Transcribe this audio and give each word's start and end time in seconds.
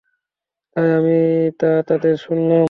তাই 0.75 0.89
আমি 0.91 1.13
তা 1.59 1.67
তাদের 1.87 2.15
শুনালাম। 2.17 2.59